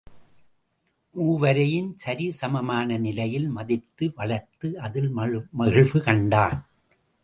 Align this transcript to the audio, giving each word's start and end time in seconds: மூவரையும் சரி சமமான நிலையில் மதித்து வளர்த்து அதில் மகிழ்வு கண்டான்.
மூவரையும் 1.15 1.91
சரி 1.97 2.31
சமமான 2.31 2.97
நிலையில் 2.97 3.47
மதித்து 3.49 4.13
வளர்த்து 4.15 4.79
அதில் 4.79 5.11
மகிழ்வு 5.51 5.99
கண்டான். 6.01 6.59